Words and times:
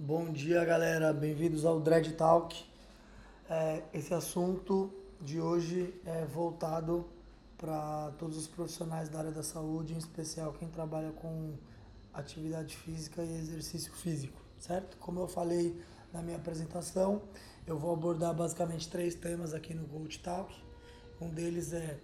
Bom 0.00 0.30
dia, 0.30 0.64
galera. 0.64 1.12
Bem-vindos 1.12 1.64
ao 1.64 1.80
Dread 1.80 2.12
Talk. 2.12 2.64
É, 3.50 3.82
esse 3.92 4.14
assunto 4.14 4.94
de 5.20 5.40
hoje 5.40 5.92
é 6.06 6.24
voltado 6.24 7.04
para 7.56 8.12
todos 8.16 8.38
os 8.38 8.46
profissionais 8.46 9.08
da 9.08 9.18
área 9.18 9.32
da 9.32 9.42
saúde, 9.42 9.94
em 9.94 9.98
especial 9.98 10.52
quem 10.52 10.68
trabalha 10.68 11.10
com 11.10 11.52
atividade 12.14 12.76
física 12.76 13.24
e 13.24 13.38
exercício 13.38 13.92
físico, 13.92 14.40
certo? 14.60 14.96
Como 14.98 15.18
eu 15.18 15.26
falei 15.26 15.82
na 16.12 16.22
minha 16.22 16.36
apresentação, 16.36 17.20
eu 17.66 17.76
vou 17.76 17.92
abordar 17.92 18.32
basicamente 18.32 18.88
três 18.88 19.16
temas 19.16 19.52
aqui 19.52 19.74
no 19.74 19.84
Gold 19.84 20.16
Talk. 20.20 20.54
Um 21.20 21.28
deles 21.28 21.72
é 21.72 21.98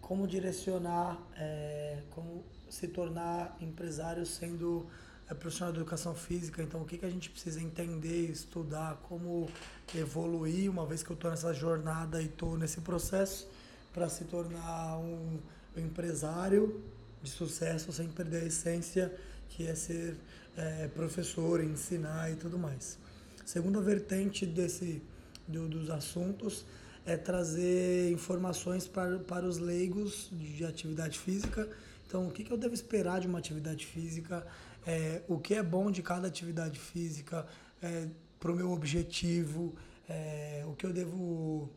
como 0.00 0.26
direcionar, 0.26 1.16
é, 1.36 2.02
como 2.10 2.42
se 2.68 2.88
tornar 2.88 3.56
empresário 3.60 4.26
sendo 4.26 4.88
é, 5.30 5.34
profissional 5.34 5.72
de 5.72 5.80
educação 5.80 6.14
física. 6.14 6.62
Então, 6.62 6.82
o 6.82 6.84
que, 6.84 6.98
que 6.98 7.06
a 7.06 7.10
gente 7.10 7.30
precisa 7.30 7.60
entender, 7.60 8.30
estudar, 8.30 8.96
como 9.08 9.48
evoluir, 9.94 10.70
uma 10.70 10.86
vez 10.86 11.02
que 11.02 11.10
eu 11.10 11.14
estou 11.14 11.30
nessa 11.30 11.52
jornada 11.52 12.20
e 12.22 12.26
estou 12.26 12.56
nesse 12.56 12.80
processo, 12.80 13.48
para 13.92 14.08
se 14.08 14.24
tornar 14.24 14.98
um, 14.98 15.38
empresário 15.76 16.82
de 17.22 17.30
sucesso 17.30 17.92
sem 17.92 18.08
perder 18.08 18.42
a 18.42 18.46
essência 18.46 19.14
que 19.48 19.66
é 19.66 19.74
ser 19.74 20.16
é, 20.56 20.88
professor, 20.88 21.62
ensinar 21.62 22.30
e 22.30 22.36
tudo 22.36 22.58
mais. 22.58 22.98
Segunda 23.44 23.80
vertente 23.80 24.44
desse 24.44 25.02
do, 25.46 25.68
dos 25.68 25.90
assuntos 25.90 26.64
é 27.06 27.16
trazer 27.16 28.12
informações 28.12 28.86
para, 28.86 29.18
para 29.20 29.46
os 29.46 29.58
leigos 29.58 30.28
de 30.30 30.64
atividade 30.64 31.18
física. 31.18 31.66
Então, 32.08 32.26
o 32.26 32.30
que, 32.30 32.42
que 32.42 32.50
eu 32.50 32.56
devo 32.56 32.72
esperar 32.72 33.20
de 33.20 33.26
uma 33.26 33.38
atividade 33.38 33.84
física? 33.84 34.46
É, 34.86 35.20
o 35.28 35.38
que 35.38 35.52
é 35.52 35.62
bom 35.62 35.90
de 35.90 36.02
cada 36.02 36.26
atividade 36.26 36.78
física 36.78 37.46
é, 37.82 38.08
para 38.40 38.50
o 38.50 38.56
meu 38.56 38.72
objetivo? 38.72 39.74
É, 40.08 40.64
o 40.66 40.72
que 40.72 40.86
eu 40.86 40.92
devo 40.92 41.68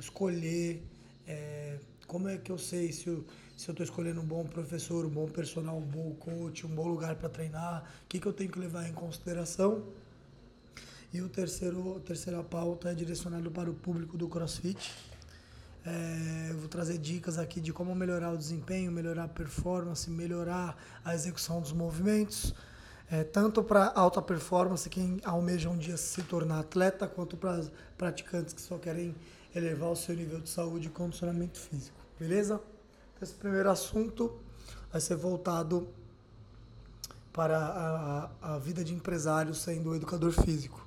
escolher? 0.00 0.82
É, 1.24 1.78
como 2.04 2.28
é 2.28 2.36
que 2.36 2.50
eu 2.50 2.58
sei 2.58 2.90
se 2.90 3.06
eu 3.06 3.24
estou 3.56 3.84
escolhendo 3.84 4.20
um 4.20 4.24
bom 4.24 4.44
professor, 4.44 5.06
um 5.06 5.10
bom 5.10 5.28
personal, 5.28 5.76
um 5.78 5.86
bom 5.86 6.12
coach, 6.14 6.66
um 6.66 6.74
bom 6.74 6.88
lugar 6.88 7.14
para 7.14 7.28
treinar? 7.28 7.88
O 8.04 8.08
que, 8.08 8.18
que 8.18 8.26
eu 8.26 8.32
tenho 8.32 8.50
que 8.50 8.58
levar 8.58 8.88
em 8.88 8.92
consideração? 8.92 9.84
E 11.14 11.22
o 11.22 11.28
terceiro, 11.28 11.98
a 11.98 12.00
terceira 12.00 12.42
pauta 12.42 12.90
é 12.90 12.94
direcionado 12.94 13.52
para 13.52 13.70
o 13.70 13.74
público 13.74 14.18
do 14.18 14.28
CrossFit. 14.28 14.92
É, 15.86 16.52
vou 16.54 16.68
trazer 16.68 16.98
dicas 16.98 17.38
aqui 17.38 17.60
de 17.60 17.72
como 17.72 17.94
melhorar 17.94 18.32
o 18.32 18.36
desempenho, 18.36 18.90
melhorar 18.90 19.24
a 19.24 19.28
performance, 19.28 20.10
melhorar 20.10 20.76
a 21.04 21.14
execução 21.14 21.60
dos 21.60 21.72
movimentos, 21.72 22.52
é, 23.08 23.22
tanto 23.22 23.62
para 23.62 23.92
alta 23.94 24.20
performance, 24.20 24.90
quem 24.90 25.20
almeja 25.24 25.70
um 25.70 25.78
dia 25.78 25.96
se 25.96 26.22
tornar 26.24 26.58
atleta, 26.58 27.06
quanto 27.06 27.36
para 27.36 27.64
praticantes 27.96 28.52
que 28.52 28.60
só 28.60 28.78
querem 28.78 29.14
elevar 29.54 29.90
o 29.90 29.94
seu 29.94 30.16
nível 30.16 30.40
de 30.40 30.48
saúde 30.48 30.88
e 30.88 30.90
condicionamento 30.90 31.56
físico. 31.56 31.96
Beleza? 32.18 32.60
Esse 33.22 33.34
primeiro 33.34 33.70
assunto 33.70 34.40
vai 34.90 35.00
ser 35.00 35.14
voltado 35.14 35.86
para 37.32 37.58
a, 38.42 38.54
a 38.54 38.58
vida 38.58 38.82
de 38.82 38.92
empresário 38.92 39.54
sendo 39.54 39.94
educador 39.94 40.32
físico. 40.32 40.84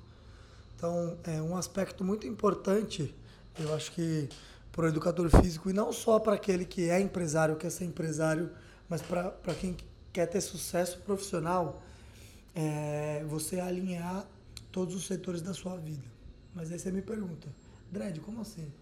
Então, 0.76 1.16
é 1.24 1.40
um 1.40 1.56
aspecto 1.56 2.04
muito 2.04 2.26
importante, 2.26 3.14
eu 3.58 3.74
acho 3.74 3.92
que 3.92 4.28
para 4.72 4.84
o 4.84 4.88
educador 4.88 5.28
físico, 5.40 5.68
e 5.70 5.72
não 5.72 5.92
só 5.92 6.18
para 6.18 6.34
aquele 6.34 6.64
que 6.64 6.88
é 6.88 7.00
empresário, 7.00 7.56
quer 7.56 7.70
ser 7.70 7.84
empresário, 7.84 8.50
mas 8.88 9.02
para 9.02 9.54
quem 9.58 9.76
quer 10.12 10.26
ter 10.26 10.40
sucesso 10.40 10.98
profissional, 11.00 11.82
é 12.54 13.24
você 13.28 13.60
alinhar 13.60 14.26
todos 14.72 14.94
os 14.94 15.06
setores 15.06 15.42
da 15.42 15.54
sua 15.54 15.76
vida. 15.76 16.02
Mas 16.54 16.72
aí 16.72 16.78
você 16.78 16.90
me 16.90 17.02
pergunta, 17.02 17.48
Dredd, 17.90 18.20
como 18.20 18.40
assim? 18.40 18.72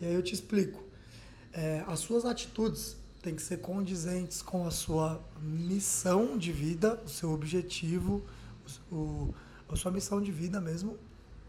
E 0.00 0.06
aí 0.06 0.14
eu 0.14 0.22
te 0.22 0.34
explico. 0.34 0.82
É, 1.52 1.82
as 1.86 2.00
suas 2.00 2.24
atitudes 2.24 2.96
têm 3.22 3.34
que 3.34 3.42
ser 3.42 3.58
condizentes 3.58 4.42
com 4.42 4.66
a 4.66 4.70
sua 4.70 5.20
missão 5.40 6.36
de 6.38 6.52
vida, 6.52 7.00
o 7.04 7.08
seu 7.08 7.32
objetivo, 7.32 8.24
o, 8.90 9.34
a 9.68 9.74
sua 9.74 9.90
missão 9.90 10.20
de 10.20 10.30
vida 10.30 10.60
mesmo, 10.60 10.98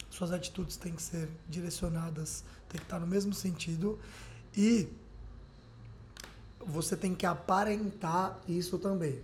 suas 0.09 0.31
atitudes 0.31 0.77
têm 0.77 0.93
que 0.93 1.01
ser 1.01 1.29
direcionadas, 1.47 2.43
tem 2.69 2.79
que 2.79 2.85
estar 2.85 2.99
no 2.99 3.07
mesmo 3.07 3.33
sentido 3.33 3.99
e 4.55 4.87
você 6.59 6.95
tem 6.97 7.13
que 7.15 7.25
aparentar 7.25 8.39
isso 8.47 8.77
também. 8.77 9.19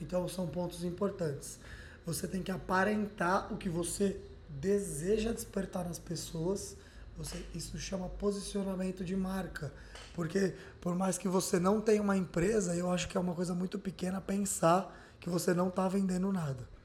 Então 0.00 0.28
são 0.28 0.46
pontos 0.46 0.84
importantes. 0.84 1.58
Você 2.06 2.26
tem 2.26 2.42
que 2.42 2.50
aparentar 2.50 3.52
o 3.52 3.56
que 3.56 3.68
você 3.68 4.20
deseja 4.48 5.32
despertar 5.32 5.84
nas 5.84 5.98
pessoas. 5.98 6.76
Você, 7.16 7.44
isso 7.54 7.78
chama 7.78 8.08
posicionamento 8.08 9.04
de 9.04 9.16
marca. 9.16 9.72
Porque 10.14 10.54
por 10.80 10.94
mais 10.94 11.18
que 11.18 11.28
você 11.28 11.58
não 11.58 11.80
tenha 11.80 12.02
uma 12.02 12.16
empresa, 12.16 12.74
eu 12.74 12.90
acho 12.90 13.08
que 13.08 13.16
é 13.16 13.20
uma 13.20 13.34
coisa 13.34 13.54
muito 13.54 13.78
pequena 13.78 14.20
pensar 14.20 14.94
que 15.20 15.28
você 15.28 15.52
não 15.52 15.68
está 15.68 15.88
vendendo 15.88 16.32
nada. 16.32 16.77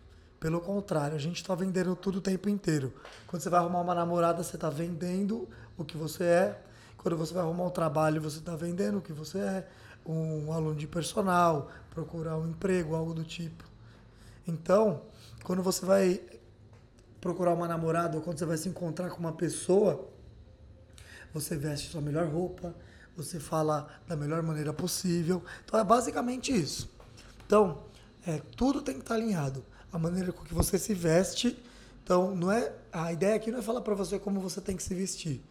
Pelo 0.44 0.60
contrário, 0.60 1.16
a 1.16 1.20
gente 1.20 1.38
está 1.38 1.56
vendendo 1.56 1.96
tudo 1.96 2.18
o 2.18 2.22
tempo 2.22 2.50
inteiro. 2.50 2.94
Quando 3.28 3.42
você 3.42 3.50
vai 3.50 3.62
arrumar 3.62 3.80
uma 3.80 3.96
namorada, 3.96 4.44
você 4.44 4.58
está 4.58 4.70
vendendo 4.70 5.48
o 5.78 5.86
que 5.86 5.96
você 5.96 6.26
é. 6.26 6.62
Quando 6.98 7.16
você 7.16 7.34
vai 7.34 7.44
arrumar 7.44 7.64
um 7.64 7.70
trabalho, 7.70 8.20
você 8.20 8.40
está 8.40 8.54
vendendo 8.54 8.98
o 8.98 9.02
que 9.02 9.14
você 9.14 9.38
é. 9.38 9.70
Um 10.06 10.52
aluno 10.52 10.76
de 10.76 10.86
personal, 10.86 11.72
procurar 11.90 12.36
um 12.36 12.46
emprego, 12.46 12.94
algo 12.94 13.14
do 13.14 13.24
tipo. 13.24 13.64
Então, 14.46 15.04
quando 15.46 15.64
você 15.64 15.86
vai 15.86 16.22
procurar 17.22 17.54
uma 17.54 17.66
namorada 17.66 18.18
ou 18.18 18.22
quando 18.22 18.38
você 18.38 18.46
vai 18.46 18.58
se 18.58 18.68
encontrar 18.68 19.12
com 19.12 19.22
uma 19.22 19.32
pessoa, 19.32 20.10
você 21.34 21.56
veste 21.56 21.90
sua 21.90 22.02
melhor 22.02 22.28
roupa, 22.28 22.76
você 23.16 23.40
fala 23.40 23.88
da 24.10 24.18
melhor 24.18 24.44
maneira 24.44 24.74
possível. 24.74 25.42
Então 25.64 25.80
é 25.80 25.86
basicamente 25.86 26.52
isso. 26.54 26.94
Então, 27.46 27.86
é, 28.28 28.42
tudo 28.58 28.82
tem 28.82 28.96
que 28.96 29.04
estar 29.04 29.16
alinhado 29.16 29.64
a 29.94 30.00
maneira 30.00 30.34
com 30.34 30.44
que 30.44 30.54
você 30.54 30.80
se 30.80 30.94
veste. 30.94 31.58
Então, 32.04 32.36
não 32.36 32.52
é 32.52 32.74
a 32.92 33.14
ideia 33.14 33.36
aqui 33.36 33.52
não 33.52 33.60
é 33.60 33.62
falar 33.62 33.82
para 33.82 33.94
você 33.94 34.20
como 34.20 34.42
você 34.42 34.60
tem 34.60 34.76
que 34.76 34.84
se 34.84 34.94
vestir, 34.94 35.42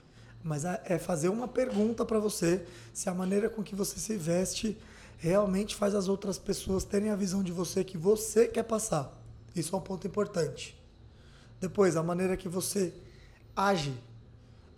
mas 0.42 0.64
é 0.64 0.98
fazer 0.98 1.28
uma 1.28 1.48
pergunta 1.48 2.04
para 2.04 2.18
você 2.18 2.66
se 2.92 3.08
a 3.08 3.14
maneira 3.14 3.48
com 3.48 3.62
que 3.62 3.74
você 3.74 3.98
se 3.98 4.16
veste 4.16 4.76
realmente 5.16 5.76
faz 5.76 5.94
as 5.94 6.08
outras 6.08 6.36
pessoas 6.36 6.84
terem 6.84 7.10
a 7.10 7.16
visão 7.16 7.42
de 7.42 7.52
você 7.52 7.84
que 7.84 7.96
você 7.96 8.48
quer 8.48 8.64
passar. 8.64 9.16
Isso 9.54 9.74
é 9.74 9.78
um 9.78 9.80
ponto 9.80 10.06
importante. 10.06 10.76
Depois, 11.60 11.96
a 11.96 12.02
maneira 12.02 12.36
que 12.36 12.48
você 12.48 12.92
age. 13.54 13.94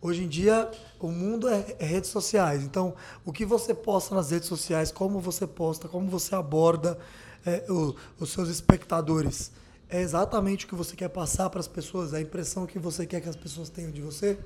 Hoje 0.04 0.22
em 0.24 0.28
dia, 0.28 0.70
o 1.00 1.08
mundo 1.08 1.48
é, 1.48 1.76
é 1.78 1.86
redes 1.86 2.10
sociais. 2.10 2.62
Então, 2.62 2.94
o 3.24 3.32
que 3.32 3.42
você 3.42 3.72
posta 3.72 4.14
nas 4.14 4.32
redes 4.32 4.46
sociais, 4.46 4.92
como 4.92 5.18
você 5.18 5.46
posta, 5.46 5.88
como 5.88 6.10
você 6.10 6.34
aborda, 6.34 6.98
é, 7.42 7.64
o, 7.72 7.96
os 8.20 8.30
seus 8.30 8.50
espectadores 8.50 9.50
é 9.88 10.02
exatamente 10.02 10.66
o 10.66 10.68
que 10.68 10.74
você 10.74 10.94
quer 10.94 11.08
passar 11.08 11.48
para 11.48 11.58
as 11.58 11.66
pessoas, 11.66 12.12
a 12.12 12.20
impressão 12.20 12.66
que 12.66 12.78
você 12.78 13.06
quer 13.06 13.22
que 13.22 13.30
as 13.30 13.34
pessoas 13.34 13.70
tenham 13.70 13.90
de 13.90 14.02
você? 14.02 14.38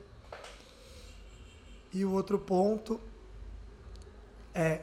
E 1.93 2.05
o 2.05 2.13
outro 2.13 2.39
ponto 2.39 3.01
é, 4.55 4.83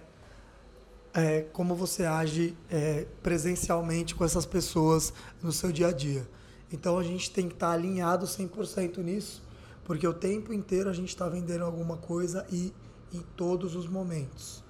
é 1.13 1.44
como 1.53 1.74
você 1.74 2.03
age 2.03 2.53
é, 2.69 3.07
presencialmente 3.24 4.13
com 4.13 4.25
essas 4.25 4.46
pessoas 4.46 5.13
no 5.42 5.53
seu 5.53 5.72
dia 5.72 5.88
a 5.88 5.94
dia. 5.94 6.28
Então 6.69 7.00
a 7.00 7.03
gente 7.03 7.31
tem 7.31 7.47
que 7.47 7.53
estar 7.53 7.68
tá 7.68 7.74
alinhado 7.74 8.25
100% 8.25 8.97
nisso, 8.97 9.42
porque 9.85 10.06
o 10.07 10.13
tempo 10.13 10.51
inteiro 10.51 10.90
a 10.90 10.94
gente 10.94 11.09
está 11.09 11.29
vendendo 11.29 11.63
alguma 11.63 11.96
coisa 11.96 12.46
e 12.51 12.73
em 13.13 13.22
todos 13.38 13.75
os 13.75 13.88
momentos. 13.88 14.63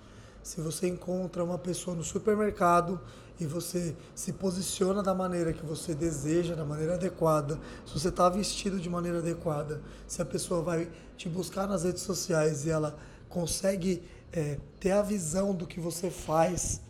Se 0.44 0.62
você 0.62 0.88
encontra 0.88 1.44
uma 1.44 1.58
pessoa 1.58 1.96
no 1.96 2.04
supermercado 2.04 3.00
e 3.40 3.46
você 3.46 3.96
se 4.14 4.34
posiciona 4.34 5.02
da 5.02 5.16
maneira 5.16 5.52
que 5.54 5.66
você 5.66 5.96
deseja, 5.96 6.54
da 6.54 6.66
maneira 6.66 6.96
adequada, 6.96 7.60
se 7.86 7.98
você 7.98 8.10
está 8.10 8.30
vestido 8.30 8.80
de 8.80 8.90
maneira 8.90 9.20
adequada, 9.20 9.82
se 10.06 10.22
a 10.22 10.26
pessoa 10.26 10.62
vai 10.62 10.92
te 11.18 11.28
buscar 11.28 11.66
nas 11.66 11.84
redes 11.84 12.04
sociais 12.04 12.66
e 12.66 12.70
ela 12.70 12.96
consegue 13.30 14.04
é, 14.32 14.60
ter 14.80 14.92
a 14.92 15.02
visão 15.02 15.56
do 15.56 15.66
que 15.66 15.80
você 15.80 16.12
faz, 16.12 16.82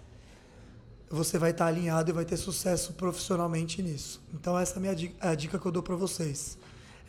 você 1.09 1.37
vai 1.37 1.51
estar 1.51 1.65
tá 1.65 1.69
alinhado 1.69 2.09
e 2.09 2.13
vai 2.13 2.25
ter 2.25 2.37
sucesso 2.37 2.93
profissionalmente 2.93 3.81
nisso. 3.81 4.21
Então 4.33 4.57
essa 4.57 4.73
é 4.73 4.77
a, 4.77 4.81
minha 4.81 4.95
dica, 4.95 5.29
a 5.29 5.35
dica 5.35 5.59
que 5.59 5.65
eu 5.65 5.71
dou 5.71 5.83
para 5.83 5.95
vocês. 5.95 6.57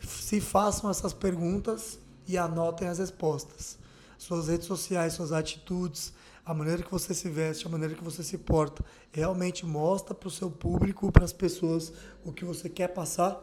Se 0.01 0.39
façam 0.41 0.89
essas 0.89 1.13
perguntas 1.13 1.99
e 2.27 2.37
anotem 2.37 2.87
as 2.87 2.99
respostas. 2.99 3.77
Suas 4.17 4.47
redes 4.47 4.67
sociais, 4.67 5.13
suas 5.13 5.31
atitudes, 5.31 6.13
a 6.45 6.53
maneira 6.53 6.81
que 6.81 6.91
você 6.91 7.13
se 7.13 7.29
veste, 7.29 7.67
a 7.67 7.69
maneira 7.69 7.93
que 7.93 8.03
você 8.03 8.23
se 8.23 8.37
porta, 8.37 8.83
realmente 9.11 9.65
mostra 9.65 10.15
para 10.15 10.27
o 10.27 10.31
seu 10.31 10.49
público, 10.49 11.11
para 11.11 11.25
as 11.25 11.33
pessoas, 11.33 11.91
o 12.23 12.31
que 12.31 12.45
você 12.45 12.69
quer 12.69 12.87
passar. 12.87 13.37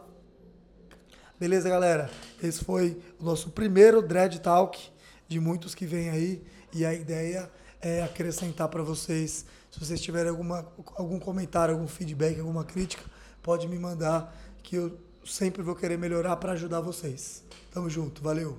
Beleza, 1.39 1.69
galera? 1.69 2.09
Esse 2.41 2.63
foi 2.63 3.01
o 3.19 3.23
nosso 3.23 3.51
primeiro 3.51 4.01
Dread 4.01 4.39
Talk 4.39 4.89
de 5.27 5.39
muitos 5.39 5.75
que 5.75 5.85
vem 5.85 6.09
aí 6.09 6.43
e 6.73 6.85
a 6.85 6.93
ideia 6.93 7.51
é 7.81 8.01
acrescentar 8.01 8.69
para 8.69 8.81
vocês. 8.81 9.45
Se 9.69 9.79
vocês 9.79 10.01
tiverem 10.01 10.29
alguma, 10.29 10.67
algum 10.95 11.19
comentário, 11.19 11.75
algum 11.75 11.87
feedback, 11.87 12.39
alguma 12.39 12.63
crítica, 12.63 13.03
pode 13.43 13.67
me 13.67 13.77
mandar 13.77 14.35
que 14.63 14.77
eu 14.77 14.97
sempre 15.25 15.61
vou 15.61 15.75
querer 15.75 15.97
melhorar 15.97 16.35
para 16.37 16.53
ajudar 16.53 16.81
vocês. 16.81 17.43
Tamo 17.71 17.89
junto, 17.89 18.21
valeu! 18.21 18.57